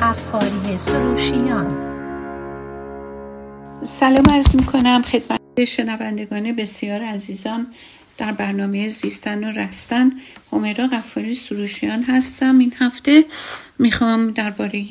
[0.00, 1.92] قفاری سروشیان.
[3.82, 7.66] سلام عرض می‌کنم خدمت شنوندگان بسیار عزیزم
[8.18, 10.12] در برنامه زیستن و رستن
[10.52, 12.58] همیرا قفاری سروشیان هستم.
[12.58, 13.24] این هفته
[13.78, 14.84] می‌خوام درباره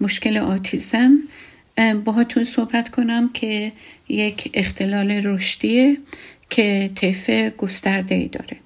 [0.00, 1.18] مشکل آتیزم
[2.04, 3.72] باهاتون صحبت کنم که
[4.08, 5.96] یک اختلال رشدیه
[6.50, 8.56] که طیف گسترده ای داره.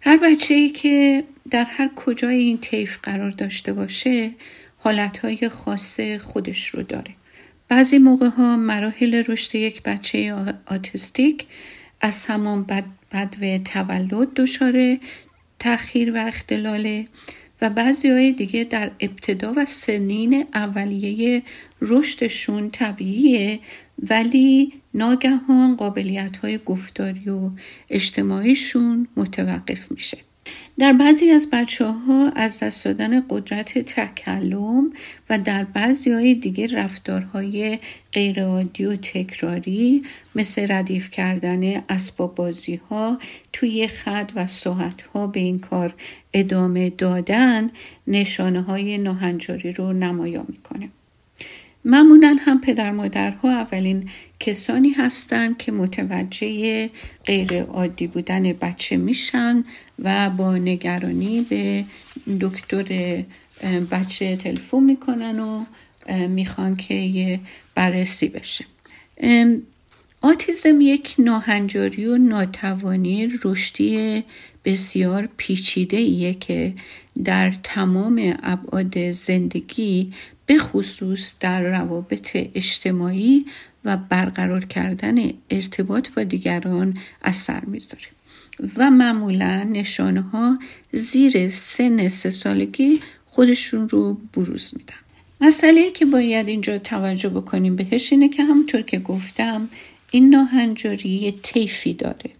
[0.00, 4.30] هر بچه ای که در هر کجای این طیف قرار داشته باشه
[4.76, 7.10] حالتهای خاص خودش رو داره.
[7.68, 10.34] بعضی موقع ها مراحل رشد یک بچه
[10.66, 11.46] آتیستیک
[12.00, 14.98] از همان بد, بد تولد دچار
[15.58, 17.06] تأخیر و اختلاله
[17.62, 21.42] و بعضی های دیگه در ابتدا و سنین اولیه
[21.80, 23.60] رشدشون طبیعیه
[23.98, 27.50] ولی ناگهان قابلیت های گفتاری و
[27.90, 30.18] اجتماعیشون متوقف میشه.
[30.78, 34.92] در بعضی از بچه ها از دست دادن قدرت تکلم
[35.30, 37.78] و در بعضی های دیگه رفتارهای
[38.12, 40.02] غیرعادی و تکراری
[40.34, 43.18] مثل ردیف کردن اسباب بازی ها
[43.52, 45.94] توی خط و ساعت ها به این کار
[46.32, 47.70] ادامه دادن
[48.06, 50.88] نشانه های ناهنجاری رو نمایان می‌کنه.
[51.84, 54.08] معمولا هم پدر مادرها اولین
[54.40, 56.90] کسانی هستند که متوجه
[57.24, 59.64] غیر عادی بودن بچه میشن
[59.98, 61.84] و با نگرانی به
[62.40, 63.22] دکتر
[63.90, 65.64] بچه تلفن می‌کنن و
[66.28, 67.40] می‌خوان که یه
[67.74, 68.64] بررسی بشه.
[70.22, 74.24] آتیزم یک ناهنجاری و ناتوانی رشدی
[74.64, 76.74] بسیار پیچیده ایه که
[77.24, 80.12] در تمام ابعاد زندگی
[80.50, 83.46] به خصوص در روابط اجتماعی
[83.84, 88.04] و برقرار کردن ارتباط با دیگران اثر می‌ذاره.
[88.76, 90.58] و معمولا نشانه ها
[90.92, 94.94] زیر سن سه سالگی خودشون رو بروز میدن.
[95.40, 99.68] مسئله که باید اینجا توجه بکنیم بهش اینه که همونطور که گفتم
[100.10, 102.30] این ناهنجاری یه طیفی داره.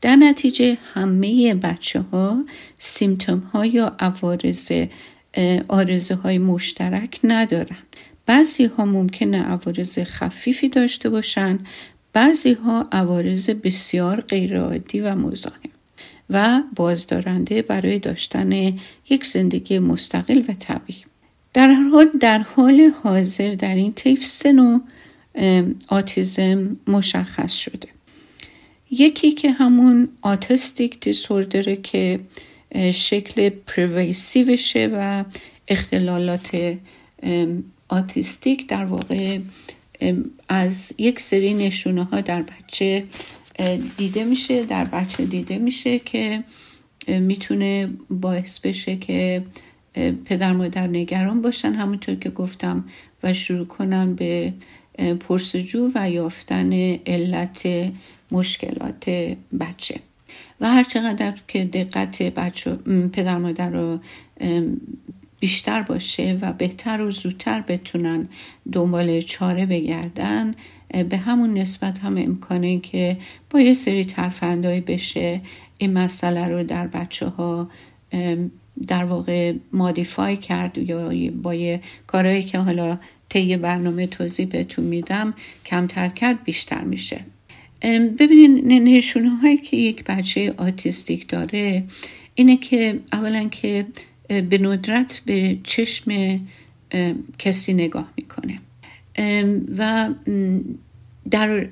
[0.00, 2.44] در نتیجه همه بچه ها
[2.78, 4.72] سیمتوم ها یا عوارض
[5.68, 7.78] آرزه های مشترک ندارن.
[8.26, 11.58] بعضی ها ممکنه عوارض خفیفی داشته باشن
[12.12, 15.70] بعضی ها عوارض بسیار غیرعادی و مزاحم
[16.30, 18.52] و بازدارنده برای داشتن
[19.10, 21.04] یک زندگی مستقل و طبیعی.
[21.54, 24.80] در حال در حال حاضر در این طیف سن
[25.88, 27.88] آتیزم مشخص شده.
[28.90, 32.20] یکی که همون آتستیک دیسوردره که
[32.94, 35.24] شکل پرویسیوشه و
[35.68, 36.76] اختلالات
[37.88, 39.38] آتیستیک در واقع
[40.48, 43.04] از یک سری نشونه ها در بچه
[43.96, 46.44] دیده میشه در بچه دیده میشه که
[47.08, 49.44] می‌تونه باعث بشه که
[50.24, 51.72] پدر مادر نگران باشن.
[51.72, 52.84] همونطور که گفتم
[53.22, 54.52] و شروع کنن به
[55.20, 56.72] پرسجو و یافتن
[57.06, 57.68] علت
[58.30, 59.10] مشکلات
[59.60, 60.00] بچه.
[60.60, 62.74] و هر چقدر که دقت بچه
[63.12, 63.98] پدر مادر رو
[65.40, 68.28] بیشتر باشه و بهتر و زودتر بتونن
[68.72, 70.54] دنبال چاره بگردن
[71.08, 73.16] به همون نسبت هم امکانه که
[73.50, 75.40] با یه سری ترفندهایی بشه.
[75.78, 77.68] این مسئله رو در بچه ها
[78.88, 82.98] در واقع مادیفای کرد یا با یه کارهایی که حالا
[83.28, 85.34] طی برنامه توضیح بهتون میدم
[85.66, 87.24] کمتر کرد بیشتر میشه.
[88.18, 91.84] ببینین نشونه هایی که یک بچه آتیستیک داره
[92.34, 93.86] اینه که اولا که
[94.28, 96.40] به ندرت به چشم
[97.38, 98.56] کسی نگاه می‌کنه.
[99.78, 100.10] و
[101.30, 101.68] در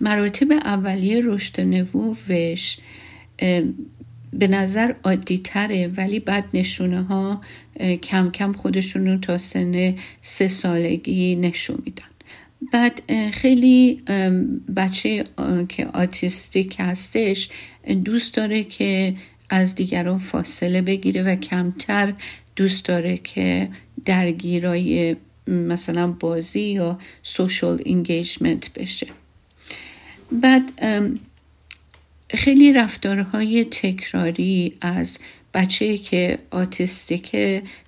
[0.00, 2.78] مراتب اولیه رشد نبووش
[4.32, 7.40] به نظر عادی تره ولی بعد نشونه ها
[8.02, 12.04] کم کم خودشون رو تا سن سه سالگی نشون میدن.
[12.72, 14.02] بعد خیلی
[14.76, 15.24] بچه
[15.68, 17.48] که آتیستیک هستش
[18.04, 19.14] دوست داره که
[19.50, 22.12] از دیگران فاصله بگیره و کمتر
[22.56, 23.68] دوست داره که
[24.04, 25.16] درگیرای
[25.46, 29.06] مثلا بازی یا سوشال انگیجمنت بشه.
[30.32, 30.72] بعد
[32.30, 35.18] خیلی رفتارهای تکراری از
[35.54, 37.36] بچه که آتیستیک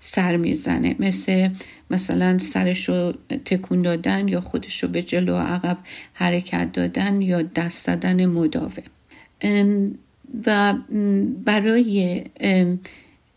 [0.01, 1.49] سر می‌زنه مثل
[1.91, 3.15] مثلا سرش رو
[3.45, 5.79] تکون دادن یا خودش رو به جلو و عقب
[6.13, 8.83] حرکت دادن یا دست زدن مداوم.
[10.47, 10.75] و
[11.45, 12.25] برای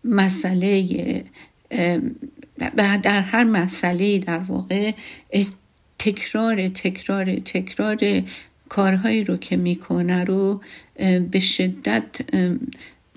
[0.03, 1.23] مسئله
[3.03, 4.91] در هر مسئله در واقع
[5.99, 8.23] تکرار تکرار تکرار
[8.69, 10.61] کارهایی رو که می‌کنه رو
[11.31, 12.05] به شدت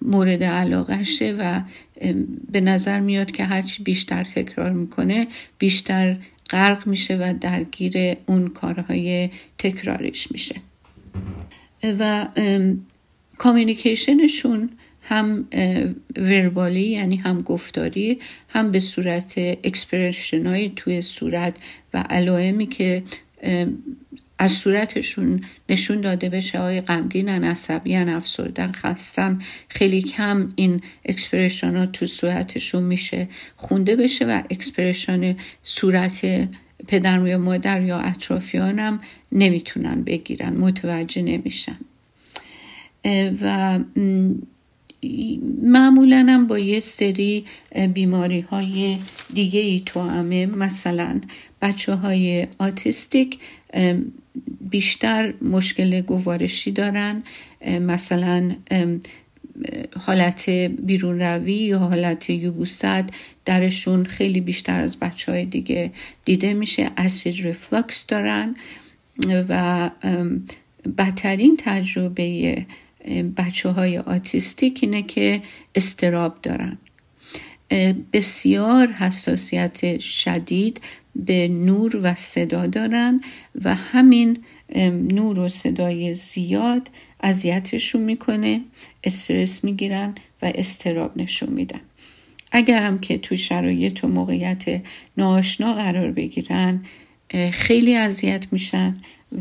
[0.02, 1.60] مورد علاقشه و
[2.50, 5.26] به نظر میاد که هرچی بیشتر تکرار می‌کنه
[5.58, 6.16] بیشتر
[6.50, 10.54] غرق میشه و درگیر اون کارهای تکراریش میشه.
[11.82, 12.26] و
[13.38, 14.70] کامیونیکیشنشون
[15.02, 15.48] هم
[16.16, 21.56] وربالی یعنی هم گفتاری هم به صورت expression های توی صورت
[21.94, 23.02] و علائمی که
[24.38, 29.38] از صورتشون نشون داده بشه آیا غمگینن عصبی‌ان افسردن خستن
[29.68, 36.48] خیلی کم این expression ها تو صورتشون میشه خونده بشه و expression صورت
[36.88, 39.00] پدر یا مادر یا اطرافیان هم
[39.32, 41.76] نمی‌تونن بگیرن متوجه نمیشن.
[43.40, 43.78] و
[45.62, 47.44] معمولا هم با یه سری
[47.94, 48.98] بیماری های
[49.34, 51.20] دیگه ای تو همه مثلا
[51.62, 53.38] بچه های آتیستیک
[54.70, 57.22] بیشتر مشکل گوارشی دارن.
[57.66, 58.56] مثلا
[60.00, 63.04] حالت بیرون روی یا حالت یوبوست
[63.44, 65.92] درشون خیلی بیشتر از بچه های دیگه
[66.24, 66.90] دیده میشه.
[66.96, 68.56] اسید رفلکس دارن
[69.48, 69.90] و
[70.98, 72.66] بدترین تجربه
[73.36, 75.42] بچه های آتیستیک اینه که
[75.74, 76.78] استراب دارن.
[78.12, 80.80] بسیار حساسیت شدید
[81.26, 83.20] به نور و صدا دارن
[83.64, 84.38] و همین
[85.12, 86.90] نور و صدای زیاد
[87.20, 88.60] اذیتشون می‌کنه
[89.04, 91.80] استرس می‌گیرن و استراب نشون میدن.
[92.52, 94.82] اگر هم که تو شرایط و موقعیت
[95.16, 96.84] ناآشنا قرار بگیرن
[97.52, 98.96] خیلی اذیت میشن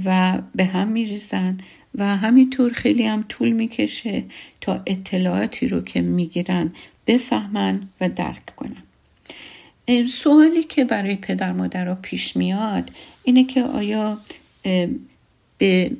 [0.05, 1.57] و به هم میریزن
[1.95, 4.23] و همینطور خیلی هم طول می‌کشه
[4.61, 6.73] تا اطلاعاتی رو که می‌گیرن
[7.07, 8.83] بفهمن و درک کنن.
[10.07, 12.91] سوالی که برای پدر مادر پیش میاد
[13.23, 14.17] اینه که آیا
[15.57, 15.91] به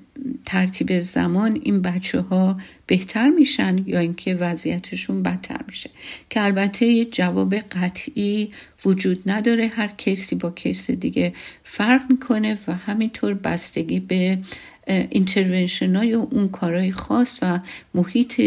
[0.46, 5.90] ترتیب زمان این بچه ها بهتر میشن یا اینکه وضعیتشون بدتر میشه؟
[6.30, 8.52] که البته جواب قطعی
[8.86, 11.34] وجود نداره هر کسی با کسی دیگه
[11.64, 14.40] فرق می‌کنه و همینطور بستگی به
[14.88, 17.60] intervention های و اون کارهای خاص و
[17.94, 18.42] محیط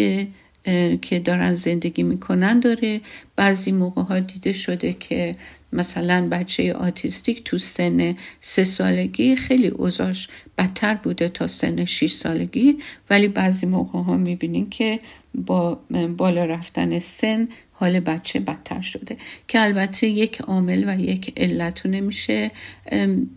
[1.03, 3.01] که دارن زندگی می‌کنن داره.
[3.37, 5.37] بعضی موقع ها دیده شده که
[5.73, 10.29] مثلا بچه autistic تو سن سه سالگی خیلی اوضاش
[10.59, 12.79] بدتر بوده تا سن 6 سالگی.
[13.11, 15.01] ولی بعضی موقع ها می‌بینین که
[15.35, 15.81] با
[16.17, 19.17] بالا رفتن سن حال بچه بدتر شده.
[19.49, 22.51] که البته یک عامل و یک علت نمیشه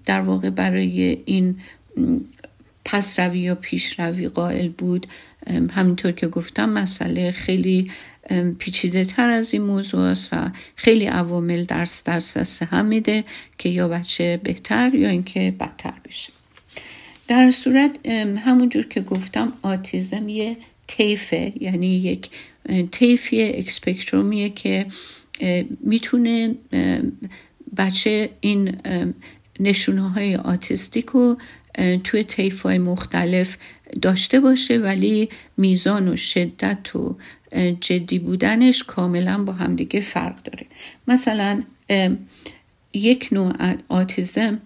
[0.06, 1.56] در واقع برای این
[2.86, 5.08] پس روی یا پیش روی قائل بود.
[5.48, 7.92] همینطور که گفتم مسئله خیلی
[8.60, 13.24] پیچیده تر از این موضوع است و خیلی عوامل درس درس هم میده
[13.58, 16.34] که یا بچه بهتر یا اینکه بدتر بشه.
[17.28, 18.08] در صورت
[18.46, 20.58] همونجور که گفتم آتیزم یه
[20.88, 22.30] تیفه یعنی یک
[22.92, 24.86] تیفی اکسپکترومیه که
[25.80, 26.56] می‌تونه
[27.78, 28.76] بچه این
[29.60, 31.38] نشونه های آتیستیک رو
[32.04, 33.58] توی طیف های مختلف
[34.02, 37.18] داشته باشه ولی میزان و شدت و
[37.82, 40.66] جدی بودنش کاملا با همدیگه فرق داره.
[41.08, 41.64] مثلا
[42.94, 44.62] یک نوع آتیزم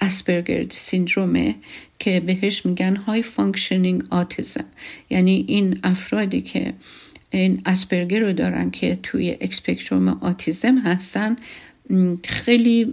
[0.00, 1.54] اسپرگر syndromeه
[1.98, 4.64] که بهش میگن high functioning autism
[5.10, 6.72] یعنی این افرادی که
[7.30, 11.36] این اسپرگر رو دارن که توی spectrum autism هستن
[12.24, 12.84] خیلی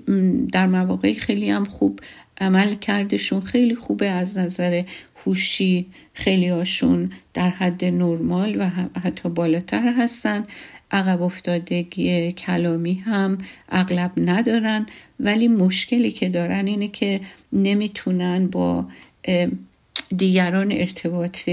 [0.52, 2.00] در مواقع خیلی هم خوب
[2.42, 4.84] عملکردشون خیلی خوبه از نظر
[5.26, 5.86] هوشی.
[6.14, 8.70] خیلی هاشون در حد نرمال و
[9.00, 10.46] حتی بالاتر هستن.
[10.92, 13.38] عقب افتادگی کلامی هم
[13.70, 14.86] اغلب ندارن.
[15.20, 17.22] ولی مشکلی که دارن اینه که
[17.54, 18.86] نمی‌تونن با
[20.18, 21.50] دیگران ارتباط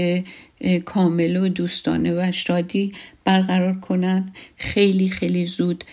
[0.85, 2.93] کامل و دوستانه و شادی
[3.25, 4.33] برقرار کنن.
[4.57, 5.83] خیلی خیلی زود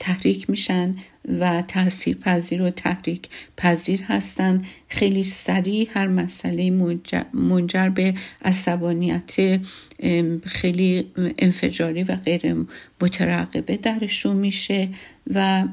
[0.00, 0.94] تحریک میشن.
[1.28, 6.70] و تاثیر پذیر و تحریک پذیر هستن خیلی سریع هر مسئله
[7.34, 9.60] منجر به عصبانیت
[10.46, 11.06] خیلی
[11.38, 12.56] انفجاری و غیر
[13.00, 14.88] مترقبه درشون میشه
[15.34, 15.64] و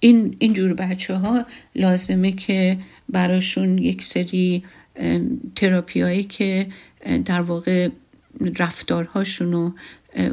[0.00, 1.46] این اینجور بچه ها
[1.76, 4.64] لازمه که براشون یک سری
[5.56, 6.66] تراپی هایی که
[7.24, 7.88] در واقع
[8.58, 9.70] رفتارهاشون و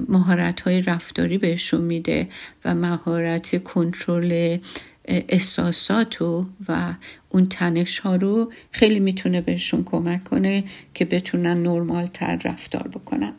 [0.10, 2.28] مهارت های رفتاری بهشون میده
[2.66, 4.58] و مهارت کنترل
[5.06, 6.94] احساسات و, و
[7.30, 13.34] اون تنش ها رو خیلی می‌تونه بهشون کمک کنه که بتونن نرمال تر رفتار بکنن.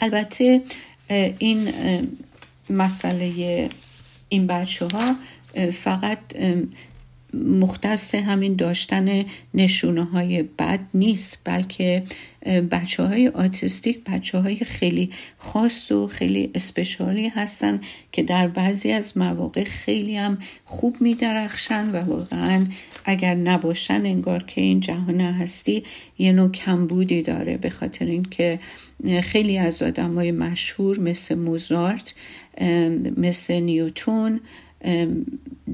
[0.00, 0.62] البته
[1.38, 1.68] این
[2.70, 3.68] مسئله
[4.28, 5.16] این بچه ها
[5.72, 6.18] فقط
[7.34, 12.02] مختص همین داشتن نشونه های بد نیست بلکه
[12.70, 17.80] بچه های آتیستیک بچه های خیلی خاص و خیلی اسپشالی هستن
[18.12, 22.66] که در بعضی از مواقع خیلی هم خوب می درخشن و واقعا
[23.04, 25.82] اگر نباشن انگار که این جهان هستی
[26.18, 28.58] یه نوع کمبودی داره به خاطر اینکه
[29.22, 32.14] خیلی از آدم های مشهور مثل موزارت
[33.16, 34.40] مثل نیوتون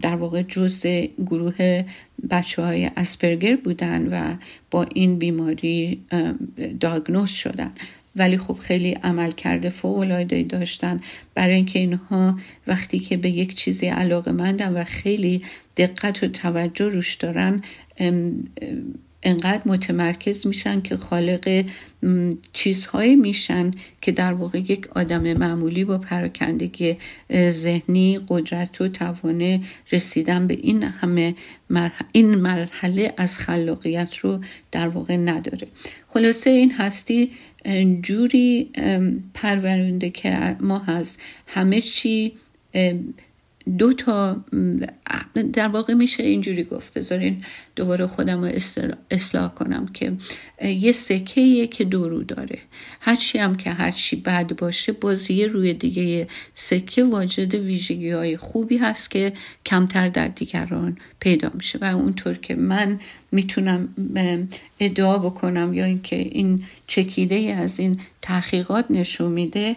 [0.00, 0.86] در واقع جز
[1.26, 1.84] گروه
[2.30, 4.36] بچه های اسپرگر بودن و
[4.70, 6.00] با این بیماری
[6.80, 7.72] داگنوز شدن.
[8.16, 11.00] ولی خب خیلی عمل کرده فوق داشتن.
[11.34, 15.42] برای اینکه اینها وقتی که به یک چیزی علاقه مندن و خیلی
[15.76, 17.62] دقت و توجه روش دارن
[19.24, 21.64] انقدر متمرکز میشن که خالق
[22.52, 26.96] چیزهایی میشن که در واقع یک آدم معمولی با پراکندگی
[27.48, 29.60] ذهنی قدرت و توانه
[29.92, 31.34] رسیدن به این همه
[31.70, 34.40] مرحله این مرحله از خلاقیت رو
[34.72, 35.68] در واقع نداره.
[36.08, 37.30] خلاصه این هستی
[38.02, 38.70] جوری
[39.34, 42.32] پرورنده که ما هست همه چی
[43.78, 44.44] دو تا
[45.52, 46.94] در واقع میشه اینجوری گفت.
[46.94, 47.44] بذارین
[47.76, 48.52] دوباره خودم رو
[49.10, 50.12] اصلاح کنم که
[50.62, 52.58] یه سکه که دورو داره.
[53.00, 59.10] هرچی هم که هرچی بد باشه بازی روی دیگه سکه واجد ویژگی های خوبی هست
[59.10, 59.32] که
[59.66, 61.78] کمتر در دیگران پیدا میشه.
[61.78, 63.00] و اونطور که من
[63.32, 63.88] می‌تونم
[64.80, 69.76] ادعا بکنم یا اینکه این چکیده از این تحقیقات نشون میده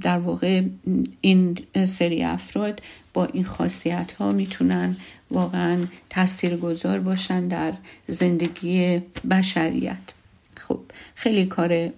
[0.00, 0.62] در واقع
[1.20, 2.82] این سری افراد
[3.14, 4.96] با این خاصیت ها می‌تونن
[5.30, 7.72] واقعا تاثیرگذار باشن در
[8.06, 10.12] زندگی بشریت.
[10.56, 10.80] خب
[11.14, 11.90] خیلی کار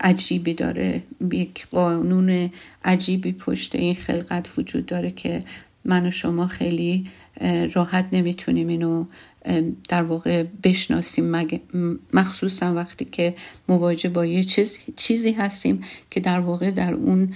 [0.00, 1.02] عجیبی داره.
[1.32, 2.50] یک قانون
[2.84, 5.44] عجیبی پشت این خلقت وجود داره که
[5.84, 7.06] من و شما خیلی
[7.74, 9.06] راحت نمی‌تونیم اینو
[9.88, 11.48] در واقع بشناسیم.
[12.12, 13.34] مخصوصا وقتی که
[13.68, 17.34] مواجه با یه چیز، چیزی هستیم که در واقع در اون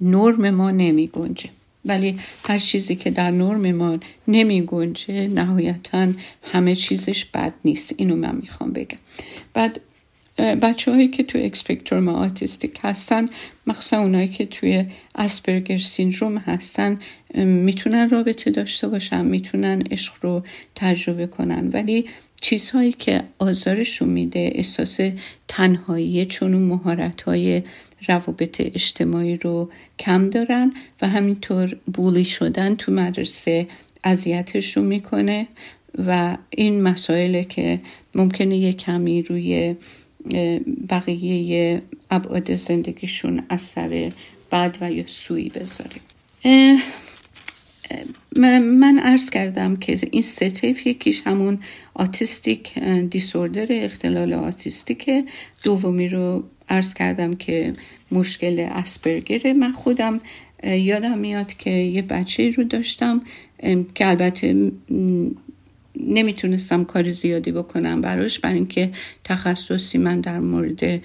[0.00, 1.48] نرم ما نمی گنجه
[1.84, 3.98] ولی هر چیزی که در نرم ما
[4.28, 6.08] نمی گنجه نهایتا
[6.42, 7.94] همه چیزش بد نیست.
[7.96, 8.98] اینو من می‌خوام بگم.
[9.54, 9.80] بعد
[10.40, 13.28] بچه هایی که توی اکسپکتروم آتیستیک هستن
[13.66, 16.98] مخصوصا اونایی که توی اسپرگر سیندروم هستن
[17.34, 20.42] می‌تونن رابطه داشته باشن می‌تونن عشق رو
[20.74, 21.68] تجربه کنن.
[21.72, 22.06] ولی
[22.40, 24.98] چیزهایی که آزارشون میده احساس
[25.48, 27.62] تنهایی چون اون مهارت های
[28.08, 33.66] روابط اجتماعی رو کم دارن و همینطور بولی شدن تو مدرسه
[34.04, 35.46] اذیتشون می‌کنه
[36.06, 37.80] و این مسائله که
[38.14, 39.76] ممکنه یه کمی روی
[40.88, 44.12] بقیه ابعاد زندگیشون اثر
[44.52, 46.00] بد و یا سوی بذاره.
[48.60, 51.58] من عرض کردم که این ستیف یکیش همون
[51.94, 52.78] آتیستیک
[53.10, 55.10] دیسوردر اختلال آتیستیک.
[55.62, 57.72] دومی رو عرض کردم که
[58.12, 60.20] مشکل اسپرگره من خودم
[60.64, 63.22] یادم میاد که یه بچه رو داشتم
[63.94, 64.72] که البته
[66.06, 68.90] نمی‌تونستم کار زیادی بکنم براش برای اینکه
[69.24, 71.02] تخصصی من در مورد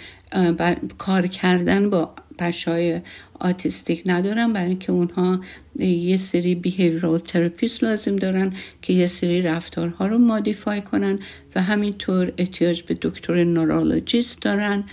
[0.97, 3.03] کار کردن با بچه
[3.39, 4.53] autistic ندارم.
[4.53, 5.39] برای اینکه اونها
[5.79, 11.19] یه سری behavioral therapist لازم دارن که یه سری رفتارها رو modify کنن
[11.55, 14.83] و همینطور احتیاج به دکتر neurologist دارن.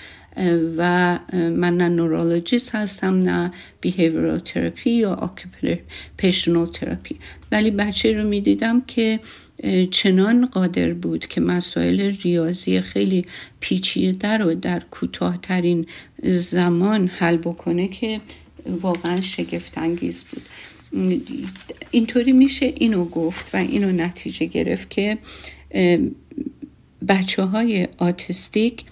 [0.77, 7.17] و من نه neurologist هستم نه behavioral therapy یا occupational therapy
[7.53, 9.21] ولی بچه رو می‌دیدم که
[9.91, 13.27] چنان قادر بود که مسائل ریاضی خیلی
[13.61, 15.87] پیچیده رو در کوتاهترین
[16.23, 18.21] زمان حل بکنه که
[18.67, 20.43] واقعا شگفت انگیز بود.
[21.91, 25.19] اینطوری میشه اینو گفت و اینو نتیجه گرفت که
[27.09, 28.85] بچه های آتیستیک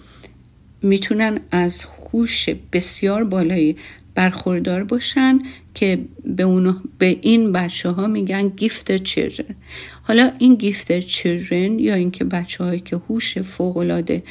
[0.81, 3.75] می‌تونن از خوش بسیار بالایی
[4.15, 5.39] برخوردار باشن
[5.73, 9.55] که به, به این بچه ها میگن گیفت چیلدرن
[10.01, 14.21] حالا این گیفت چیلدرن یا اینکه بچه هایی که هوش فوق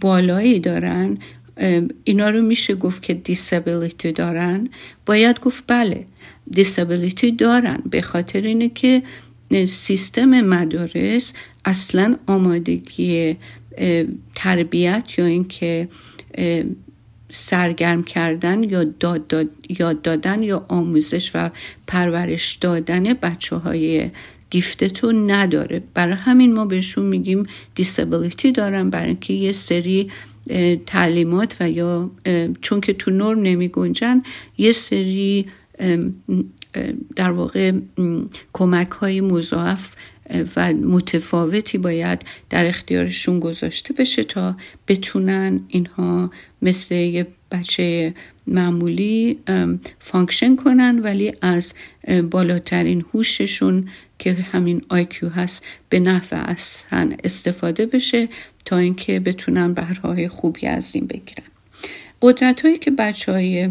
[0.00, 1.18] بالایی دارن
[2.04, 4.68] اینا رو میشه گفت که دیسابیلیتی دارن.
[5.06, 6.06] باید گفت بله
[6.50, 7.82] دیسابیلیتی دارن.
[7.90, 9.02] به خاطر اینه که
[9.66, 11.32] سیستم مدارس
[11.64, 13.36] اصلا آمادگی
[14.34, 15.88] تربیت یا اینکه
[17.30, 21.50] سرگرم کردن یا داد, داد یاد دادن یا آموزش و
[21.86, 24.10] پرورش دادن بچه های
[24.50, 25.82] گیفتتون نداره.
[25.94, 30.10] برای همین ما بهشون میگیم دیسابیلیتی دارن برای اینکه یه سری
[30.86, 32.10] تعلیمات و یا
[32.60, 34.22] چون که تو نرم نمی گنجن
[34.58, 35.46] یه سری
[37.16, 37.72] در واقع
[38.52, 39.94] کمک های مضاعف
[40.56, 44.56] و متفاوتی باید در اختیارشون گذاشته بشه تا
[44.88, 46.30] بتونن اینها
[46.62, 48.14] مثل یه بچه
[48.46, 49.38] معمولی
[49.98, 51.74] function کنن ولی از
[52.30, 58.28] بالاترین هوششون که همین IQ هست به نفع اصلا استفاده بشه
[58.64, 61.46] تا اینکه بتونن بهره‌های خوبی از این بگیرن.
[62.22, 63.70] قدرت هایی که بچه های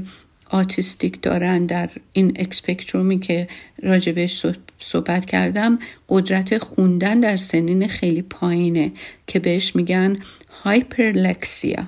[0.56, 3.48] autistic دارن در این spectrumی که
[3.84, 4.46] راجبش
[4.80, 8.92] صحبت کردم قدرت خوندن در سنین خیلی پایینه
[9.28, 10.18] که بهش میگن
[10.64, 11.88] هایپرلکسیا.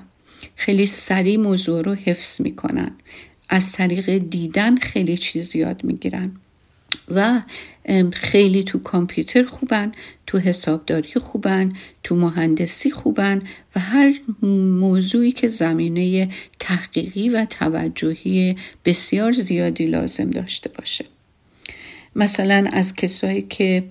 [0.56, 2.90] خیلی سریع موضوع رو حفظ می‌کنن.
[3.48, 6.32] از طریق دیدن خیلی چیز یاد می‌گیرن.
[7.08, 7.42] و
[8.12, 9.92] خیلی تو کامپیوتر خوبن
[10.26, 13.42] تو حسابداری خوبن تو مهندسی خوبن
[13.76, 16.28] و هر موضوعی که زمینه
[16.58, 21.04] تحقیقی و توجهی بسیار زیادی لازم داشته باشه.
[22.16, 23.84] مثلا از کسایی که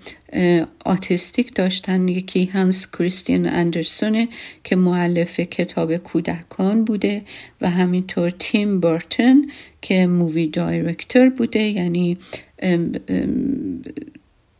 [0.85, 4.27] autistic داشتن یکی هانس کریستین اندرسونه
[4.63, 7.21] که مؤلف کتاب کودکان بوده
[7.61, 9.41] و همینطور تیم برتن
[9.81, 12.17] که movie director بوده یعنی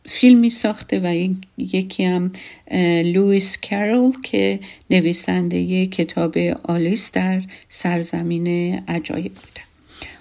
[0.06, 1.28] فیلمی ساخته و
[1.58, 2.32] یکی هم
[3.04, 8.46] لویس کارول که نویسنده کتاب آلیس در سرزمین
[8.88, 9.60] عجایب بوده.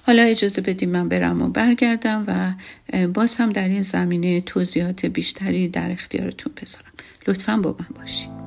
[0.02, 2.54] حالا اجازه بدیم من برم و برگردم و
[3.08, 6.92] باز هم در این زمینه توضیحات بیشتری در اختیارتون بذارم.
[7.28, 8.47] لطفا با من باشید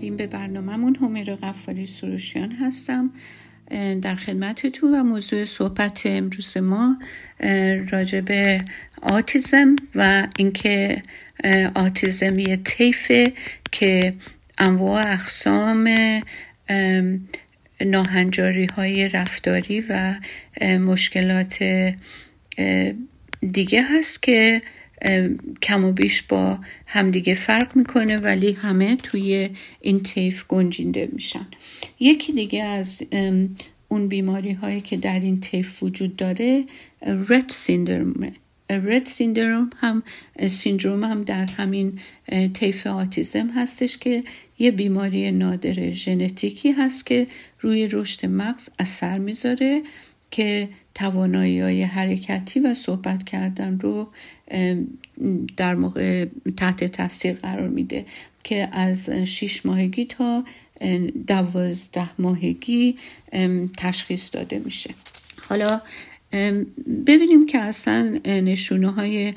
[0.00, 0.96] برمیگردیم به برنامهمون.
[0.96, 3.10] همیرا قفاری سروشیان هستم
[4.02, 6.98] در خدمتتون و موضوع صحبت امروز ما
[7.90, 8.64] راجع به
[9.02, 11.02] آتیزم و اینکه
[11.74, 13.32] آتیزم یه طیفه
[13.72, 14.14] که
[14.58, 15.88] انواع اقسام
[17.80, 20.14] ناهنجاری های رفتاری و
[20.62, 21.64] مشکلات
[23.40, 24.62] دیگه هست که
[25.62, 31.46] کم و بیش با همدیگه فرق می‌کنه ولی همه توی این طیف گنجینده میشن.
[32.00, 33.02] یکی دیگه از
[33.88, 36.64] اون بیماری هایی که در این طیف وجود داره
[37.02, 38.32] رد سیندرومه
[38.70, 40.02] رد سیندروم هم
[40.46, 41.98] سیندروم هم در همین
[42.54, 44.24] طیف آتیزم هستش که
[44.58, 47.26] یه بیماری نادر ژنتیکی هست که
[47.60, 49.82] روی رشد مغز اثر می‌ذاره
[50.30, 54.08] که توانایی های حرکتی و صحبت کردن رو
[55.56, 58.06] در موقع تحت تاثیر قرار میده
[58.44, 60.44] که از شیش ماهگی تا
[61.26, 62.96] دوازده ماهگی
[63.76, 64.94] تشخیص داده میشه.
[65.48, 65.80] حالا
[67.06, 69.34] ببینیم که اصلا نشونه های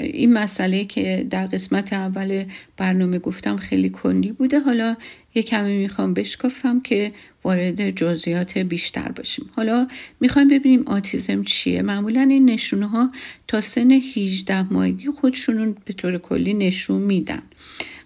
[0.00, 2.44] این مسئله که در قسمت اول
[2.76, 4.58] برنامه گفتم خیلی کندی بوده.
[4.58, 4.96] حالا
[5.34, 7.12] یه کمی می‌خوام بشکافم که
[7.44, 9.50] وارد جزئیات بیشتر باشیم.
[9.56, 9.88] حالا
[10.20, 11.82] می‌خوایم ببینیم آتیزم چیه.
[11.82, 13.10] معمولا این نشونه ها
[13.48, 17.42] تا سن 18 ماهگی خودشون به طور کلی نشون میدن.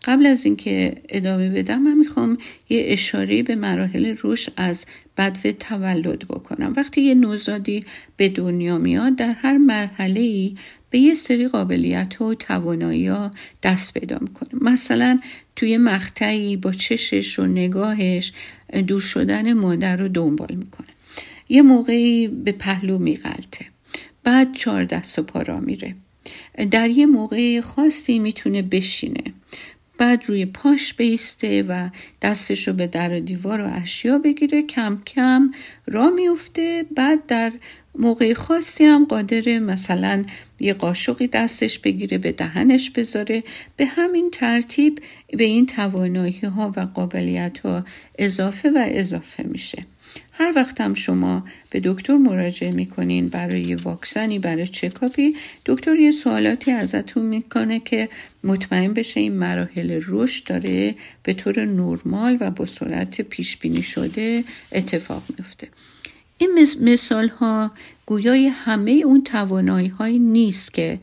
[0.04, 6.18] قبل از اینکه ادامه بدم من می‌خوام یه اشاره به مراحل رشد از بدو تولد
[6.18, 6.72] بکنم.
[6.76, 7.84] وقتی یه نوزادی
[8.16, 10.54] به دنیا میاد در هر مرحله ای
[10.96, 13.30] به یه سری قابلیت و توانایی ها
[13.62, 14.50] دست پیدا می‌کنه.
[14.60, 15.20] مثلا
[15.56, 18.32] توی مقطعی با چشش و نگاهش
[18.86, 20.86] دور شدن مادر رو دنبال می‌کنه.
[21.48, 23.66] یه موقعی به پهلو میغلطه.
[24.24, 25.94] بعد چهار دست و پا میره.
[26.70, 29.24] در یه موقع خاصی می‌تونه بشینه.
[29.98, 31.88] بعد روی پاش بیسته و
[32.22, 34.62] دستش رو به در و دیوار و اشیا بگیره.
[34.62, 35.50] کم کم
[35.86, 37.52] را میفته بعد در
[37.98, 40.24] موقع خاصی هم قادر مثلا
[40.60, 43.42] یه قاشقی دستش بگیره به دهنش بذاره.
[43.76, 47.84] به همین ترتیب به این توانایی ها و قابلیت ها
[48.18, 49.86] اضافه و اضافه میشه.
[50.38, 56.70] هر وقت هم شما به دکتر مراجعه می‌کنین برای واکسنی برای چکاپی دکتر یه سوالاتی
[56.70, 58.08] ازتون می‌کنه که
[58.44, 64.44] مطمئن بشه این مراحل رشد داره به طور نرمال و با سرعت پیش بینی شده
[64.72, 65.68] اتفاق میفته
[66.38, 67.70] این مثال ها
[68.06, 70.98] گویای همه اون توانایی های نیست که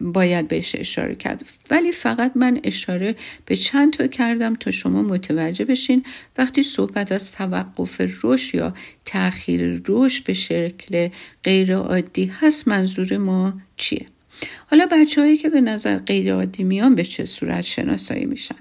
[0.00, 1.44] باید بهش اشاره کرد.
[1.70, 6.04] ولی فقط من اشاره به چند تا کردم تا شما متوجه بشین.
[6.38, 11.08] وقتی صحبت از توقف رشد یا تاخیر رشد به شکل
[11.44, 14.06] غیر عادی هست منظور ما چیه؟
[14.66, 18.56] حالا بچههایی که به نظر غیر عادی میان به چه صورت شناسایی میشن؟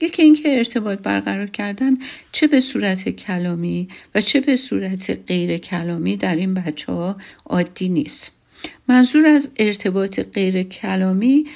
[0.00, 1.96] یکی اینکه ارتباط برقرار کردن
[2.32, 7.16] چه به صورت کلامی و چه به صورت غیر کلامی در این بچه ها
[7.46, 8.41] عادی نیست.
[8.88, 11.46] منظور از ارتباط غیر کلامی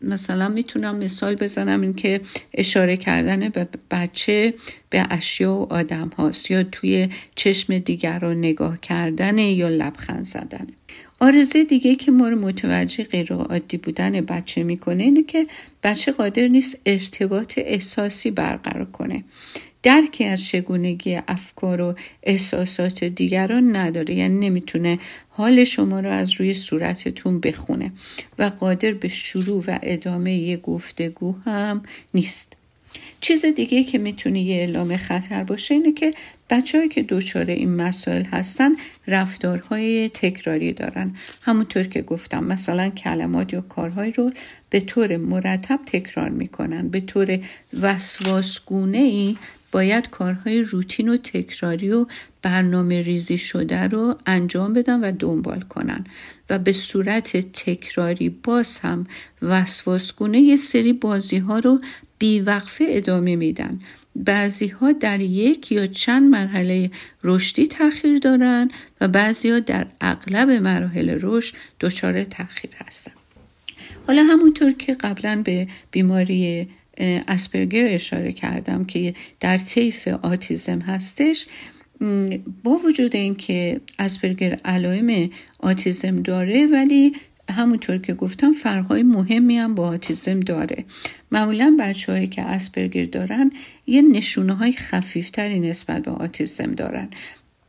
[0.00, 2.20] مثلا می‌تونم مثال بزنم این که
[2.54, 4.54] اشاره کردن به بچه
[4.90, 10.66] به اشیا و آدم هاست یا توی چشم دیگران نگاه کردن یا لبخند زدن.
[11.20, 15.46] آرزه دیگه که ما رو متوجه غیر عادی بودن بچه می‌کنه اینه که
[15.82, 19.24] بچه قادر نیست ارتباط احساسی برقرار کنه.
[19.84, 24.14] درکی از چگونگی افکار و احساسات دیگران نداره.
[24.14, 27.92] یعنی نمی‌تونه حال شما رو از روی صورتتون بخونه
[28.38, 31.82] و قادر به شروع و ادامه یه گفتگو هم
[32.14, 32.56] نیست.
[33.20, 36.10] چیز دیگه که می‌تونه یه اعلام خطر باشه اینه که
[36.50, 38.70] بچههایی که دچار این مسائل هستن
[39.06, 41.16] رفتارهای تکراری دارن.
[41.42, 44.30] همونطور که گفتم مثلا کلمات یا کارهایی رو
[44.70, 46.88] به طور مرتب تکرار می‌کنن.
[46.88, 47.38] به طور
[47.80, 49.36] وسواسگونه ای
[49.74, 52.06] باید کارهای روتین و تکراری و
[52.42, 56.06] برنامه ریزی شده رو انجام بدن و دنبال کنن.
[56.50, 59.06] و به صورت تکراری باز هم
[59.42, 61.80] وسواسگونه یه سری بازی ها رو
[62.18, 63.80] بیوقفه ادامه میدن.
[64.16, 66.90] بعضی ها در یک یا چند مرحله
[67.24, 73.12] رشدی تاخیر دارن و بعضی ها در اغلب مراحل رشد دچار تاخیر هستن.
[74.06, 81.46] حالا همونطور که قبلا به بیماری اسپرگر اشاره کردم که در طیف آتیزم هستش.
[82.64, 87.12] با وجود اینکه اسپرگر علائم آتیزم داره ولی
[87.50, 90.84] همونطور که گفتم فرقهای مهمی هم با آتیزم داره.
[91.32, 93.50] معمولا بچه که اسپرگر دارن
[93.86, 97.08] یه نشونه های خفیفتری نسبت به آتیزم دارن.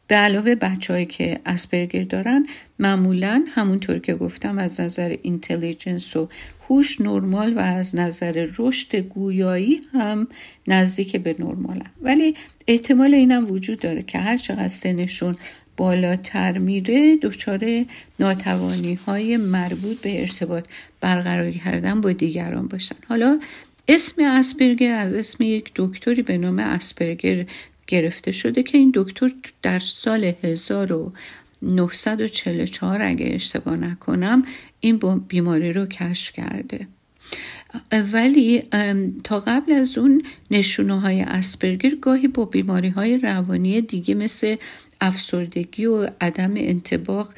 [0.08, 2.48] به علاوه بچههایی که اسپرگر دارن
[2.80, 6.30] معمولا همونطور که گفتم از نظر اینتلیجنس و
[6.70, 10.28] هوش نرمال و از نظر رشد گویایی هم
[10.68, 11.92] نزدیک به نرمالن.
[12.02, 12.36] ولی
[12.68, 15.36] احتمال اینم وجود داره که هر چقدر سنشون
[15.78, 17.86] بالاتر میره دچار
[18.20, 20.66] ناتوانی های مربوط به ارتباط
[21.02, 22.96] برقرار کردن با دیگران باشن.
[23.08, 23.40] حالا
[23.88, 27.46] اسم اسپرگر از اسم یک دکتری به نام اسپرگر
[27.88, 31.12] گرفته شده که این دکتر در سال 1000
[31.64, 34.44] 1944 اگه اشتباه نکنم
[34.80, 36.88] این بیماری رو کشف کرده.
[38.14, 38.64] ولی
[39.24, 44.56] تا قبل از اون نشونه های اسپرگر گاهی با بیماری های روانی دیگه مثل
[45.02, 47.34] افسردگی و عدم انتباق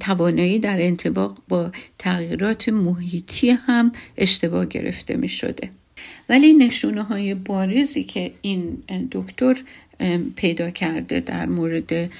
[0.00, 5.70] توانایی در انتباق با تغییرات محیطی هم اشتباه گرفته می شده
[6.28, 9.56] ولی نشونه های بارزی که این دکتر
[10.36, 12.10] پیدا کرده در مورد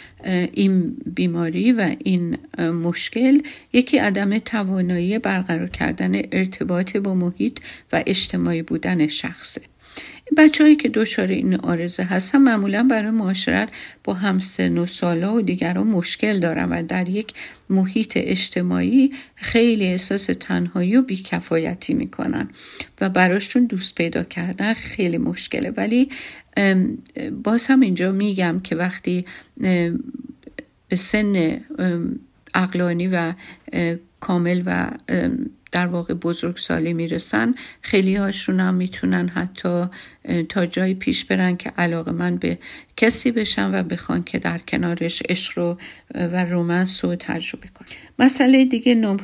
[0.52, 3.40] این بیماری و این مشکل
[3.72, 7.58] یکی عدم توانایی برقرار کردن ارتباط با محیط
[7.92, 9.60] و اجتماعی بودن شخصه.
[10.36, 13.68] بچههایی که دچار این آرزه هستن معمولا برای معاشرت
[14.04, 17.34] با همسن و سالا و دیگران مشکل دارن و در یک
[17.70, 22.48] محیط اجتماعی خیلی احساس تنهایی و بیکفایتی می‌کنن
[23.00, 25.70] و براشون دوست پیدا کردن خیلی مشکله.
[25.70, 26.08] ولی
[27.44, 29.24] باز هم اینجا میگم که وقتی
[30.88, 31.60] به سن
[32.54, 33.32] اقلانی و
[34.20, 34.90] کامل و
[35.72, 39.84] در واقع بزرگسالی می‌رسن خیلی هاشون هم می‌تونن حتی
[40.48, 42.58] تا جایی پیش برن که علاقه من به
[42.96, 45.76] کسی بشن و بخوان که در کنارش عشق و,
[46.14, 47.84] و رومنس رو تجربه کن
[48.18, 49.18] مسئله دیگه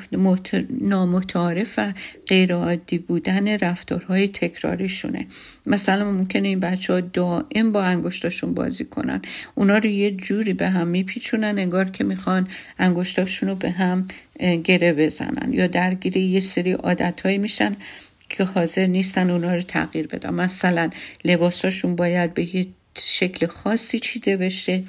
[0.80, 1.92] نامتعارف و
[2.26, 5.26] غیرعادی بودن رفتارهای تکراریشونه.
[5.66, 9.22] مثلا ممکنه این بچه ها دائم با انگشتاشون بازی کنن.
[9.54, 14.08] اونا رو یه جوری به هم میپیچونن انگار که می‌خوان انگشتاشون رو به هم
[14.64, 17.76] گره بزنن یا درگیر یه سری عادتهایی میشن.
[18.30, 20.34] که حاضر نیستن اونا رو تغییر بدن.
[20.34, 20.90] مثلا
[21.24, 22.66] لباساشون باید به یه
[22.98, 24.84] شکل خاصی چیده بشه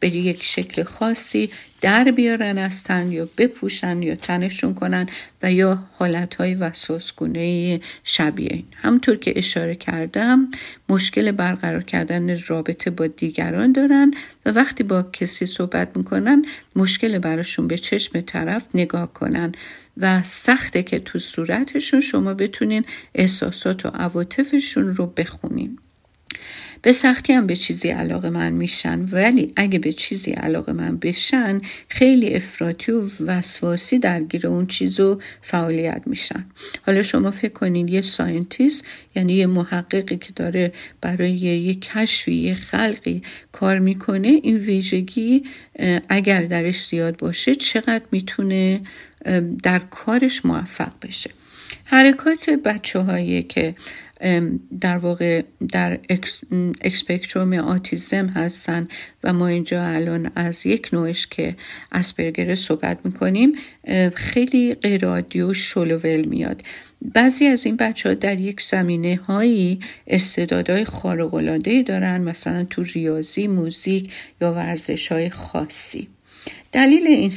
[0.00, 5.08] به یک شکل خاصی در بیارن از تن یا بپوشن یا تنشون کنن
[5.42, 8.64] و یا حالتهای وسواسگونه شبیه این.
[8.72, 10.48] همطور که اشاره کردم
[10.88, 14.14] مشکل برقرار کردن رابطه با دیگران دارن
[14.46, 16.44] و وقتی با کسی صحبت می‌کنن
[16.76, 19.52] مشکل براشون به چشم طرف نگاه کنن
[19.96, 25.78] و سخته که تو صورتشون شما بتونین احساسات و عواطفشون رو بخونین.
[26.86, 32.92] به سختی هم به چیزی علاقه‌مند میشن ولی اگه به چیزی علاقه‌مند بشن خیلی افراطی
[32.92, 36.46] و وسواسی درگیر اون چیز و فعالیت میشن.
[36.86, 42.54] حالا شما فکر کنین یه scientist یعنی یه محققی که داره برای یه کشفی یه
[42.54, 43.22] خلقی
[43.52, 45.44] کار می‌کنه این ویژگی
[46.08, 48.80] اگر درش زیاد باشه چقدر می‌تونه
[49.62, 51.30] در کارش موفق بشه؟
[51.84, 53.74] حرکات بچه هایی که
[54.80, 55.98] در واقع در
[56.80, 58.88] اکسپکتروم آتیزم هستن
[59.24, 61.56] و ما اینجا الان از یک نوعش که
[61.92, 63.52] اسپرگر صحبت می‌کنیم
[64.14, 66.62] خیلی غیرعادی و شلوول میاد.
[67.14, 71.34] بعضی از این بچه ها در یک زمینه هایی استعدادهای خارق
[71.82, 76.08] دارن مثلا تو ریاضی موزیک یا ورزش های خاصی.
[76.72, 77.30] دلیل این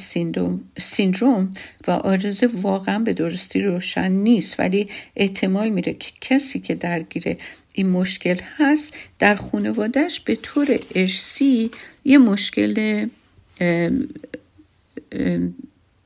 [0.78, 1.54] سیندروم
[1.88, 7.38] و آرزه واقعا به درستی روشن نیست ولی احتمال میره که کسی که درگیر
[7.74, 11.72] این مشکل هست در خانوادهش به طور ارسی
[12.06, 13.08] یه مشکل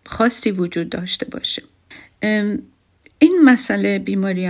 [0.06, 1.64] خاصی وجود داشته باشه.
[3.24, 4.46] این مسئله بیماری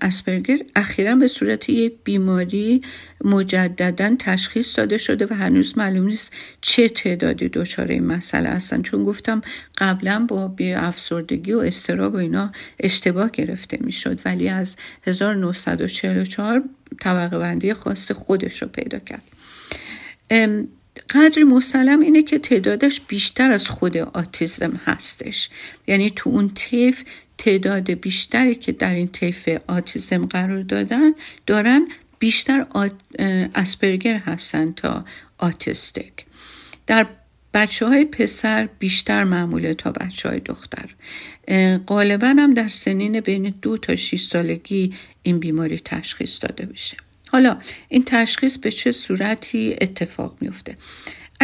[0.00, 2.82] اسپرگر اخیرا به صورت یک بیماری
[3.24, 8.82] مجددا تشخیص داده شده و هنوز معلوم نیست چه تعدادی دچار این مسئله هستن.
[8.82, 9.42] چون گفتم
[9.78, 16.62] قبلا با بی افسردگی و استراب و اینا اشتباه گرفته می‌شد ولی از 1944
[17.00, 19.22] طبقه بندی خاص خودش رو پیدا کرد.
[21.10, 25.48] قدر مسلم اینه که تعدادش بیشتر از خود آتیزم هستش.
[25.86, 27.04] یعنی تو اون طیف
[27.44, 31.14] تعداد بیشتری که در این طیف آتیزم قرار دادن
[31.46, 32.66] دارن بیشتر
[33.54, 35.04] اسپرگر هستن تا
[35.38, 36.12] آتیستیک
[36.86, 37.06] در
[37.54, 40.90] بچه های پسر بیشتر معموله تا بچه های دختر
[41.86, 46.96] غالبا هم در سنین بین دو تا 6 سالگی این بیماری تشخیص داده بشه
[47.28, 50.76] حالا این تشخیص به چه صورتی اتفاق میفته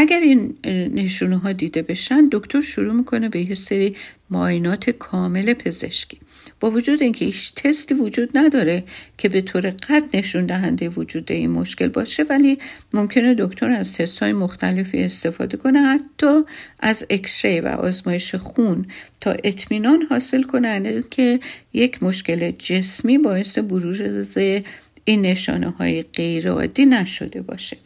[0.01, 0.57] اگر این
[0.95, 3.97] نشونه ها دیده بشن دکتر شروع می‌کنه به یه سری
[4.31, 6.19] معاینات کامل پزشکی.
[6.61, 8.85] با وجود اینکه هیچ تستی وجود نداره
[9.19, 12.59] که به طور قطع نشون دهنده وجود این مشکل باشه ولی
[12.93, 16.43] ممکنه دکتر از تست های مختلفی استفاده کنه حتی
[16.81, 18.87] از اکسری و آزمایش خون
[19.21, 21.41] تا اطمینان حاصل کنه که
[21.73, 24.37] یک مشکل جسمی باعث بروز
[25.05, 27.77] این نشانه های غیر نشده باشه.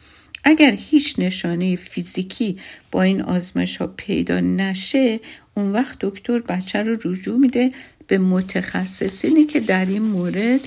[0.43, 2.57] اگر هیچ نشانه فیزیکی
[2.91, 5.19] با این آزمایش ها پیدا نشه
[5.53, 7.71] اون وقت دکتر بچه رو رجوع میده
[8.07, 10.59] به متخصصینی که در این مورد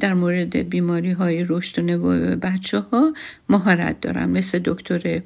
[0.00, 3.14] در مورد بیماری های رشد و نمو بچه ها
[3.48, 4.28] مهارت دارن.
[4.28, 5.22] مثل دکتر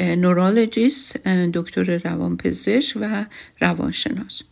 [0.00, 3.26] نورولوژیست دکتر روانپزشک و
[3.60, 4.42] روانشناس.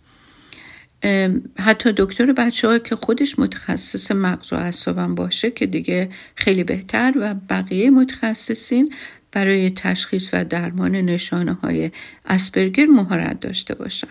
[1.58, 7.14] حتی دکتر بچه ها که خودش متخصص مغز و اعصابم باشه که دیگه خیلی بهتر
[7.16, 8.94] و بقیه متخصصین
[9.32, 11.90] برای تشخیص و درمان نشانه های
[12.26, 14.08] اسپرگر مهارت داشته باشن.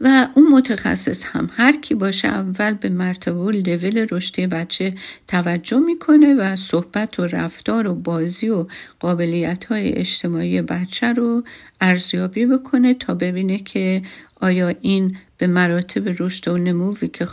[0.00, 4.94] و اون متخصص هم هر کی باشه اول به مرتبه و لول رشدی بچه
[5.28, 8.66] توجه می‌کنه و صحبت و رفتار و بازی و
[9.00, 11.44] قابلیت های اجتماعی بچه رو
[11.80, 14.02] ارزیابی بکنه تا ببینه که
[14.40, 17.26] آیا این به مراتب رشد و نموی که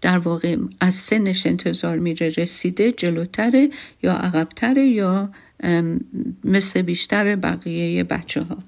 [0.00, 3.70] در واقع از سنش انتظار میره رسیده جلوتره
[4.02, 5.30] یا عقبتره یا
[6.44, 8.58] مثل بیشتر بقیه بچه ها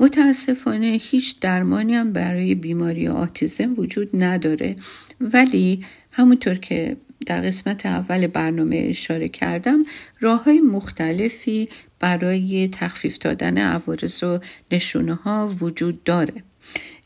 [0.00, 4.76] متاسفانه هیچ درمانی هم برای بیماری آتیزم وجود نداره.
[5.20, 9.84] ولی همونطور که در قسمت اول برنامه اشاره کردم
[10.20, 11.68] راه های مختلفی
[12.00, 14.38] برای تخفیف دادن عوارض و
[14.72, 16.42] نشونه ها وجود داره.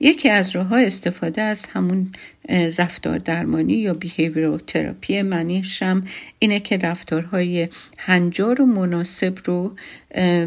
[0.01, 2.13] یکی از راه استفاده از همون
[2.79, 6.05] رفتار درمانی یا بیهیویرال تراپی معنیش هم
[6.39, 7.69] اینه که رفتارهای
[7.99, 9.77] هنجار و مناسب رو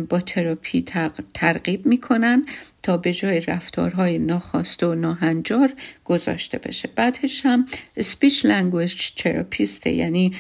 [0.10, 0.86] با تراپی
[1.34, 2.46] ترغیب می‌کنن
[2.84, 5.74] تا به جای رفتارهای ناخواسته و ناهنجار
[6.06, 6.90] گذاشته بشه.
[6.96, 7.66] بعدش هم
[8.00, 10.34] speech language therapistه یعنی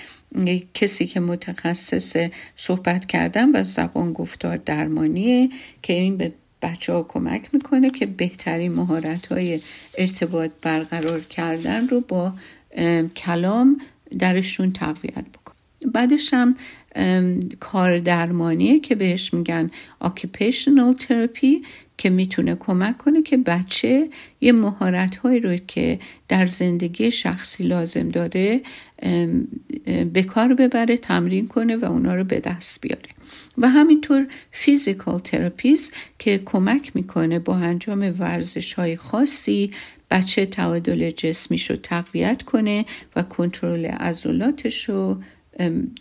[0.73, 2.15] کسی که متخصص
[2.55, 5.49] صحبت کردن و زبان گفتار درمانیه
[5.81, 9.59] که این به بچه ها کمک می‌کنه که بهترین مهارت های
[9.97, 12.33] ارتباط برقرار کردن رو با
[13.15, 13.81] کلام
[14.19, 15.91] درشون تقویت بکنه.
[15.93, 16.55] بعدش هم
[17.59, 19.71] کار درمانیه که بهش میگن
[20.03, 21.65] occupational therapy
[21.97, 24.09] که می‌تونه کمک کنه که بچه
[24.41, 28.61] یه مهارت هایی رو که در زندگی شخصی لازم داره
[30.13, 33.09] به کار ببره تمرین کنه و اونا رو به دست بیاره.
[33.57, 39.71] و همینطور physical therapist که کمک می‌کنه با انجام ورزش های خاصی
[40.11, 42.85] بچه تعادل جسمیش رو تقویت کنه
[43.15, 45.17] و کنترل عضلاتش رو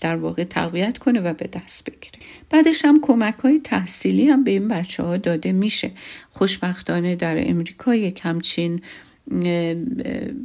[0.00, 2.18] در واقع تقویت کنه و به دست بگیره.
[2.50, 5.90] بعدش هم کمک های تحصیلی هم به این بچه ها داده میشه.
[6.30, 8.82] خوشبختانه در امریکا یک همچین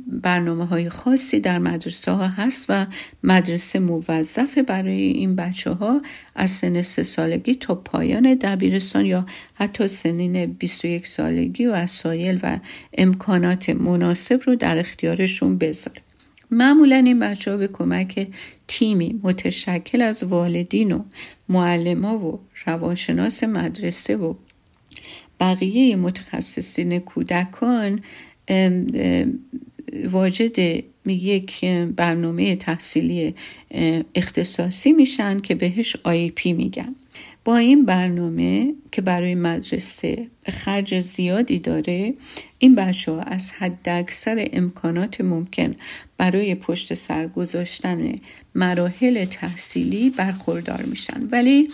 [0.08, 2.86] برنامه های خاصی در مدرسه ها هست و
[3.24, 6.02] مدرسه موظفه برای این بچه ها
[6.36, 12.60] از سن سه سالگی تا پایان دبیرستان یا حتی سنین 21 سالگی و وسایل و
[12.98, 16.02] امکانات مناسب رو در اختیارشون بذاره.
[16.52, 18.28] معمولا این بچه ها به کمک
[18.68, 21.04] تیمی متشکل از والدین و
[21.50, 24.34] معلم و روانشناس مدرسه و
[25.40, 28.02] بقیه متخصصین کودکان
[30.12, 33.36] واجد یک برنامه تحصیلی
[34.16, 35.96] اختصاصی میشن که بهش
[36.36, 36.96] پی میگن.
[37.44, 42.14] با این برنامه که برای مدرسه خرج زیادی داره
[42.60, 45.76] این بچه ها از حد اکثر امکانات ممکن
[46.18, 48.16] برای پشت سر گذاشتن
[48.56, 51.28] مراحل تحصیلی برخوردار میشن.
[51.32, 51.70] ولی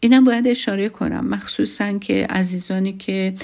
[0.00, 1.26] اینم باید اشاره کنم.
[1.26, 3.34] مخصوصا که عزیزانی که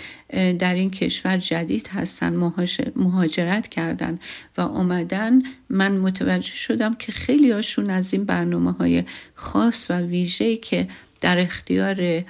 [0.59, 2.53] در این کشور جدید هستن
[2.97, 4.19] مهاجرت کردن
[4.59, 10.57] و آمدن من متوجه شدم که خیلی هاشون از این برنامه های خاص و ویژه
[10.57, 10.89] که
[11.21, 12.25] در اختیار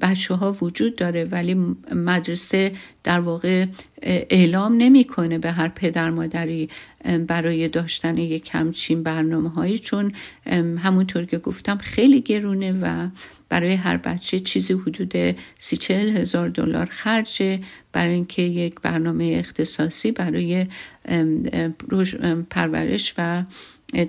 [0.00, 1.54] بچه ها وجود داره ولی
[1.94, 2.72] مدرسه
[3.04, 3.66] در واقع
[4.02, 6.68] اعلام نمی‌کنه به هر پدر مادری
[7.26, 10.12] برای داشتن یک همچین برنامه هایی چون
[10.78, 13.08] همونطور که گفتم خیلی گرونه و
[13.48, 17.60] برای هر بچه چیزی حدود سی چهل هزار دلار خرجه
[17.92, 20.66] برای اینکه یک برنامه اختصاصی برای
[22.50, 23.42] پرورش و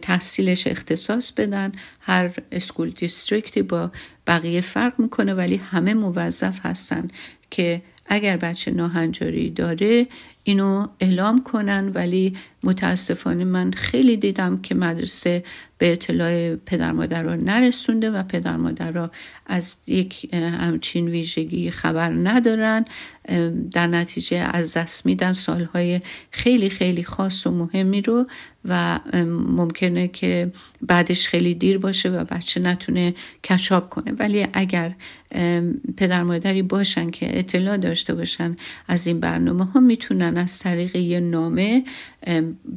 [0.01, 1.71] تحصیلش اختصاص بدن.
[1.99, 3.91] هر اسکول دیستریکتی با
[4.29, 7.07] بقیه فرق می‌کنه ولی همه موظف هستن
[7.49, 10.07] که اگر بچه ناهنجاری داره
[10.43, 15.43] اینو اعلام کنن ولی متاسفانه من خیلی دیدم که مدرسه
[15.77, 19.11] به اطلاع پدر مادر را نرسونده و پدر مادر را
[19.45, 22.85] از یک همچین ویژگی خبر ندارن.
[23.71, 28.27] در نتیجه از دست میدن سالهای خیلی خیلی خاص و مهمی رو
[28.65, 28.99] و
[29.47, 30.51] ممکنه که
[30.81, 34.11] بعدش خیلی دیر باشه و بچه نتونه کچاب کنه.
[34.11, 34.95] ولی اگر
[35.97, 38.55] پدر مادری باشن که اطلاع داشته باشن
[38.87, 41.83] از این برنامه ها می‌تونن از طریق یه نامه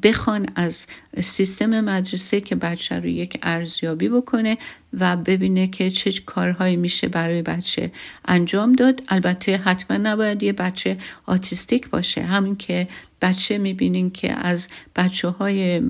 [0.02, 0.86] بخوان از
[1.20, 4.58] سیستم مدرسه که بچه رو یک ارزیابی بکنه
[5.00, 7.92] و ببینه که چه کارهایی میشه برای بچه
[8.24, 9.02] انجام داد.
[9.08, 12.22] البته حتما نباید یه بچه آتیستیک باشه.
[12.22, 12.88] همین که
[13.22, 15.82] بچه می‌بینین که از بچه های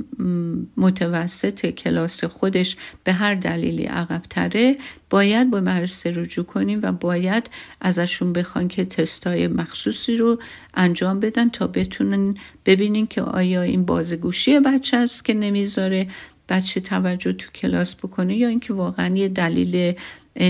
[0.76, 4.76] متوسط کلاس خودش به هر دلیلی عقبتره
[5.10, 7.50] باید با مدرسه رجوع کنیم و باید
[7.80, 10.38] ازشون بخوان که تستای مخصوصی رو
[10.74, 12.34] انجام بدن تا بتونن
[12.66, 16.06] ببینین که آیا این بازگوشی بچه است که نمی‌ذاره
[16.52, 19.94] بچه توجه تو کلاس بکنه یا اینکه واقعا یه دلیل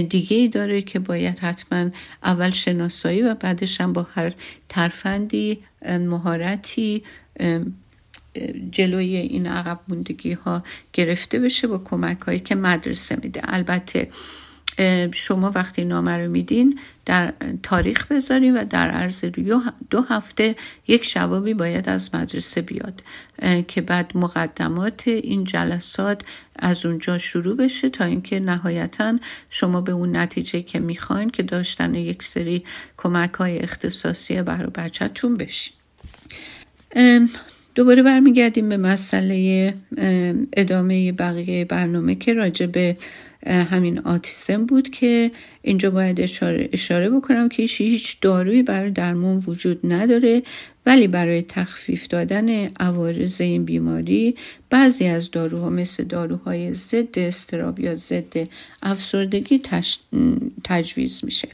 [0.09, 1.91] دیگه ای داره که باید حتما
[2.25, 4.33] اول شناسایی و بعدش هم با هر
[4.69, 7.03] ترفندی مهارتی
[8.71, 13.41] جلوی این عقب موندگی ها گرفته بشه با کمک هایی که مدرسه میده.
[13.45, 14.09] البته
[15.15, 17.33] شما وقتی نامه رو میدین در
[17.63, 19.25] تاریخ بذارین و در عرض
[19.91, 20.57] دو هفته
[20.89, 23.03] یک جوابی باید از مدرسه بیاد
[23.69, 26.23] که بعد مقدمات این جلسات
[26.57, 29.19] از اونجا شروع بشه تا اینکه نهایتا
[29.51, 32.65] شما به اون نتیجه که می‌خواین که داشتن یک سری
[32.97, 35.75] کمک های اختصاصی برای بچهتون بشین.
[37.75, 39.75] دوباره برمیگردیم به مسئله
[40.53, 42.97] ادامه بقیه برنامه که راجع به
[43.47, 45.31] همین آتیسم بود که
[45.63, 50.43] اینجا باید اشاره, اشاره بکنم که هیچ دارویی برای درمان وجود نداره
[50.87, 54.35] ولی برای تخفیف دادن عوارض این بیماری
[54.71, 58.49] بعضی از داروها مثل داروهای ضد استراب یا ضد
[58.83, 59.61] افسردگی
[60.65, 61.49] تجویز میشه.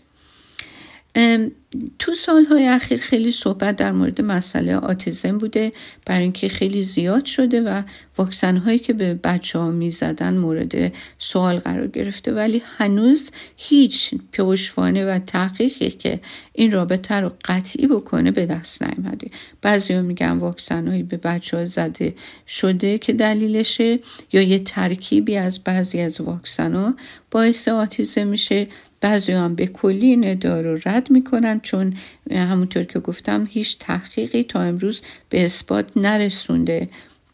[1.98, 5.72] تو سالهای اخیر خیلی صحبت در مورد مسئله آتیزم بوده
[6.06, 7.82] برای اینکه خیلی زیاد شده و
[8.18, 12.32] واکسن هایی که به بچه ها می زدن مورد سوال قرار گرفته.
[12.32, 16.20] ولی هنوز هیچ پشتوانه و تحقیقی که
[16.52, 19.30] این رابطه رو قطعی بکنه به دست نیامده
[19.62, 22.14] بعضی ها میگن واکسن هایی به بچه ها زده
[22.46, 23.98] شده که دلیلشه
[24.32, 26.94] یا یه ترکیبی از بعضی از واکسن ها
[27.30, 28.66] باعث آتیزم میشه.
[29.01, 31.94] بعضی هم به کلی این رو رد می‌کنن چون
[32.30, 36.88] همونطور که گفتم هیچ تحقیقی تا امروز به اثبات نرسونده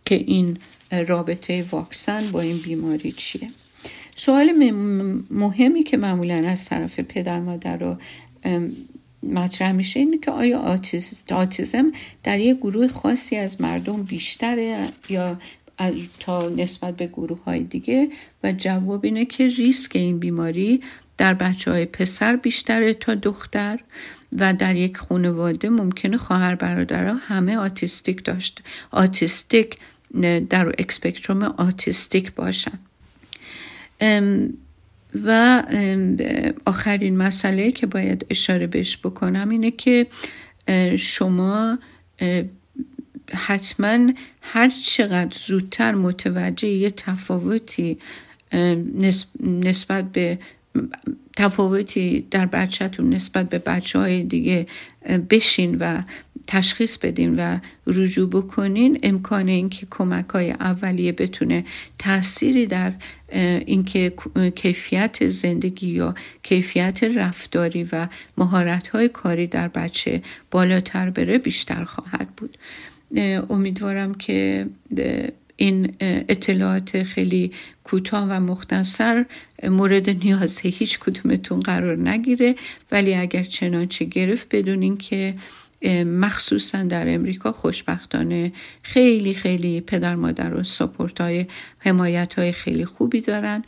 [0.04, 0.58] که این
[1.06, 3.48] رابطه واکسن با این بیماری چیه.
[4.16, 4.52] سوال
[5.30, 7.96] مهمی که معمولا از طرف پدر مادر رو
[9.22, 10.78] مطرح میشه اینه که آیا
[11.30, 11.92] آتیزم
[12.22, 15.38] در یک گروه خاصی از مردم بیشتره یا
[16.20, 18.08] تا نسبت به گروه های دیگه؟
[18.42, 20.80] و جواب اینه که ریسک این بیماری
[21.18, 23.80] در بچه های پسر بیشتره تا دختر
[24.38, 28.62] و در یک خانواده ممکنه خواهر برادرها همه آتیستیک داشت.
[28.90, 29.76] آتیستیک
[30.50, 32.78] در اکسپکتروم آتیستیک باشن.
[35.24, 35.62] و
[36.66, 40.06] آخرین مسئله که باید اشاره بهش بکنم اینه که
[40.98, 41.78] شما
[43.32, 47.98] حتما هر چقدر زودتر متوجه یه تفاوتی
[49.40, 50.38] نسبت به
[51.36, 54.66] تفاوتی در بچهتون نسبت به بچه های دیگه
[55.30, 56.02] بشین و
[56.46, 58.98] تشخیص بدین و رجوع بکنین.
[59.02, 61.64] امکان اینکه کمک های اولیه بتونه
[61.98, 62.92] تأثیری در
[63.66, 64.12] اینکه
[64.54, 68.08] کیفیت زندگی یا کیفیت رفتاری و
[68.38, 72.58] مهارت های کاری در بچه بالاتر بره بیشتر خواهد بود.
[73.50, 74.66] امیدوارم که
[75.56, 77.52] این اطلاعات خیلی
[77.84, 79.24] کوتاه و مختصر
[79.62, 82.54] مورد نیاز هیچ کدومتون قرار نگیره.
[82.92, 85.34] ولی اگر چنانچه گرفت بدونین که
[86.06, 88.52] مخصوصا در امریکا خوشبختانه
[88.82, 91.46] خیلی خیلی پدر مادر و سپورت های
[91.78, 93.64] حمایت های خیلی خوبی دارن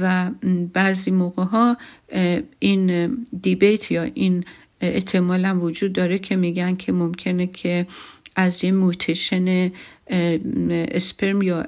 [0.00, 0.30] و
[0.72, 1.76] بعضی موقع ها
[2.58, 4.44] این دیبیت یا این
[4.80, 7.86] احتمال وجود داره که میگن که ممکنه که
[8.36, 9.72] از این موتیشن
[10.70, 11.66] اسپرم یا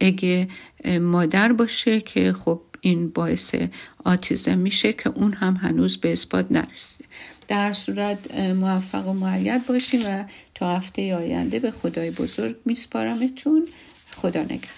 [0.00, 0.46] اگ
[1.00, 3.54] مادر باشه که خب این باعث
[4.04, 7.04] آتیزم میشه که اون هم هنوز به اثبات نرسیده.
[7.48, 13.68] در صورت موفق و معید باشیم و تا هفته آینده به خدای بزرگ میسپارمتون.
[14.16, 14.77] خدا نگهدار.